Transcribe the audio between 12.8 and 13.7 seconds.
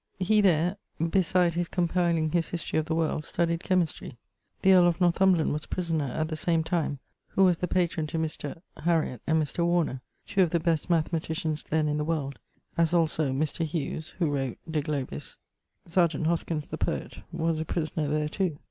also Mr.